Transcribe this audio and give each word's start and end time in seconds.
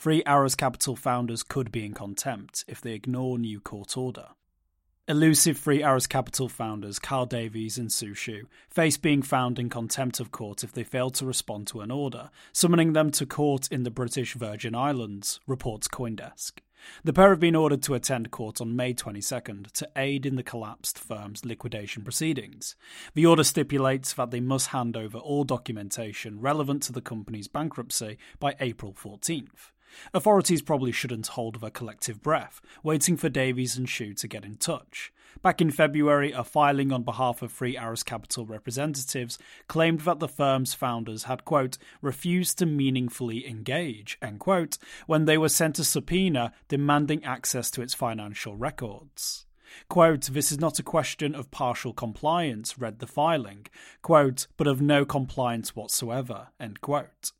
Three 0.00 0.22
Arrows 0.24 0.54
Capital 0.54 0.94
founders 0.94 1.42
could 1.42 1.72
be 1.72 1.84
in 1.84 1.92
contempt 1.92 2.64
if 2.68 2.80
they 2.80 2.92
ignore 2.92 3.36
new 3.36 3.58
court 3.58 3.96
order. 3.96 4.28
Elusive 5.08 5.58
Three 5.58 5.82
Arrows 5.82 6.06
Capital 6.06 6.48
founders 6.48 7.00
Kyle 7.00 7.26
Davies 7.26 7.78
and 7.78 7.92
Su 7.92 8.12
Zhu 8.12 8.42
face 8.70 8.96
being 8.96 9.22
found 9.22 9.58
in 9.58 9.68
contempt 9.68 10.20
of 10.20 10.30
court 10.30 10.62
if 10.62 10.72
they 10.72 10.84
fail 10.84 11.10
to 11.10 11.26
respond 11.26 11.66
to 11.66 11.80
an 11.80 11.90
order, 11.90 12.30
summoning 12.52 12.92
them 12.92 13.10
to 13.10 13.26
court 13.26 13.66
in 13.72 13.82
the 13.82 13.90
British 13.90 14.34
Virgin 14.34 14.72
Islands, 14.72 15.40
reports 15.48 15.88
Coindesk. 15.88 16.60
The 17.02 17.12
pair 17.12 17.30
have 17.30 17.40
been 17.40 17.56
ordered 17.56 17.82
to 17.82 17.94
attend 17.94 18.30
court 18.30 18.60
on 18.60 18.76
May 18.76 18.94
22nd 18.94 19.72
to 19.72 19.90
aid 19.96 20.24
in 20.24 20.36
the 20.36 20.44
collapsed 20.44 20.96
firm's 20.96 21.44
liquidation 21.44 22.04
proceedings. 22.04 22.76
The 23.14 23.26
order 23.26 23.42
stipulates 23.42 24.12
that 24.12 24.30
they 24.30 24.38
must 24.38 24.68
hand 24.68 24.96
over 24.96 25.18
all 25.18 25.42
documentation 25.42 26.40
relevant 26.40 26.84
to 26.84 26.92
the 26.92 27.00
company's 27.00 27.48
bankruptcy 27.48 28.16
by 28.38 28.54
April 28.60 28.92
14th. 28.92 29.72
Authorities 30.14 30.62
probably 30.62 30.92
shouldn't 30.92 31.28
hold 31.28 31.60
their 31.60 31.70
collective 31.70 32.22
breath, 32.22 32.60
waiting 32.82 33.16
for 33.16 33.28
Davies 33.28 33.76
and 33.76 33.86
Zhu 33.86 34.16
to 34.16 34.28
get 34.28 34.44
in 34.44 34.56
touch. 34.56 35.12
Back 35.42 35.60
in 35.60 35.70
February, 35.70 36.32
a 36.32 36.42
filing 36.42 36.90
on 36.90 37.04
behalf 37.04 37.42
of 37.42 37.52
Three 37.52 37.76
Arrows 37.76 38.02
Capital 38.02 38.44
representatives 38.44 39.38
claimed 39.68 40.00
that 40.00 40.18
the 40.18 40.28
firm's 40.28 40.74
founders 40.74 41.24
had, 41.24 41.44
quote, 41.44 41.78
refused 42.02 42.58
to 42.58 42.66
meaningfully 42.66 43.46
engage, 43.46 44.18
end 44.20 44.40
quote, 44.40 44.78
when 45.06 45.26
they 45.26 45.38
were 45.38 45.48
sent 45.48 45.78
a 45.78 45.84
subpoena 45.84 46.52
demanding 46.66 47.24
access 47.24 47.70
to 47.70 47.82
its 47.82 47.94
financial 47.94 48.56
records. 48.56 49.46
Quote, 49.88 50.22
this 50.22 50.50
is 50.50 50.58
not 50.58 50.78
a 50.78 50.82
question 50.82 51.34
of 51.34 51.50
partial 51.50 51.92
compliance, 51.92 52.78
read 52.78 52.98
the 52.98 53.06
filing, 53.06 53.66
quote, 54.02 54.46
but 54.56 54.66
of 54.66 54.80
no 54.80 55.04
compliance 55.04 55.76
whatsoever, 55.76 56.48
end 56.58 56.80
quote. 56.80 57.32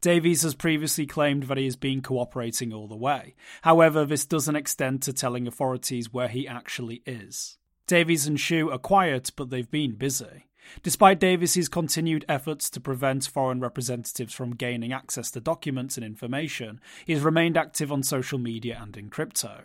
Davies 0.00 0.42
has 0.42 0.54
previously 0.54 1.06
claimed 1.06 1.44
that 1.44 1.58
he 1.58 1.64
has 1.64 1.76
been 1.76 2.02
cooperating 2.02 2.72
all 2.72 2.88
the 2.88 2.96
way. 2.96 3.34
However, 3.62 4.04
this 4.04 4.24
doesn't 4.24 4.56
extend 4.56 5.02
to 5.02 5.12
telling 5.12 5.46
authorities 5.46 6.12
where 6.12 6.28
he 6.28 6.46
actually 6.46 7.02
is. 7.06 7.58
Davies 7.86 8.26
and 8.26 8.38
Zhu 8.38 8.72
are 8.72 8.78
quiet, 8.78 9.30
but 9.36 9.50
they've 9.50 9.70
been 9.70 9.92
busy. 9.92 10.46
Despite 10.82 11.20
Davies's 11.20 11.68
continued 11.68 12.24
efforts 12.28 12.68
to 12.70 12.80
prevent 12.80 13.26
foreign 13.26 13.60
representatives 13.60 14.34
from 14.34 14.56
gaining 14.56 14.92
access 14.92 15.30
to 15.32 15.40
documents 15.40 15.96
and 15.96 16.04
information, 16.04 16.80
he 17.04 17.12
has 17.12 17.22
remained 17.22 17.56
active 17.56 17.92
on 17.92 18.02
social 18.02 18.38
media 18.38 18.78
and 18.80 18.96
in 18.96 19.08
crypto. 19.08 19.62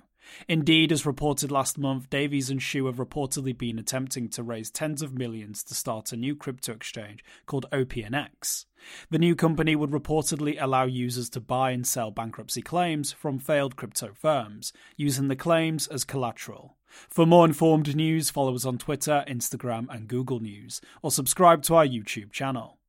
Indeed, 0.48 0.92
as 0.92 1.06
reported 1.06 1.52
last 1.52 1.78
month, 1.78 2.10
Davies 2.10 2.50
and 2.50 2.60
Zhu 2.60 2.86
have 2.86 2.98
reportedly 2.98 3.58
been 3.58 3.80
attempting 3.80 4.30
to 4.30 4.44
raise 4.44 4.70
tens 4.70 5.02
of 5.02 5.14
millions 5.14 5.64
to 5.64 5.76
start 5.76 6.12
a 6.12 6.18
new 6.18 6.36
crypto 6.36 6.74
exchange 6.74 7.24
called 7.46 7.66
OPNX. 7.72 8.66
The 9.10 9.20
new 9.20 9.36
company 9.36 9.76
would 9.76 9.92
reportedly 9.92 10.58
allow 10.60 10.86
users 10.86 11.30
to 11.32 11.40
buy 11.40 11.72
and 11.72 11.86
sell 11.86 12.12
bankruptcy 12.12 12.62
claims 12.62 13.12
from 13.12 13.40
failed 13.40 13.76
crypto 13.76 14.14
firms, 14.14 14.74
using 14.98 15.28
the 15.28 15.36
claims 15.36 15.88
as 15.88 16.04
collateral. 16.04 16.78
For 16.88 17.26
more 17.26 17.46
informed 17.46 17.96
news, 17.96 18.30
follow 18.30 18.54
us 18.54 18.66
on 18.66 18.78
Twitter, 18.78 19.24
Instagram, 19.28 19.88
and 19.90 20.08
Google 20.08 20.40
News, 20.40 20.82
or 21.02 21.12
subscribe 21.12 21.64
to 21.64 21.76
our 21.76 21.86
YouTube 21.86 22.32
channel. 22.32 22.81